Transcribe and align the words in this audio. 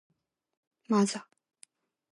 맞아. 0.89 1.21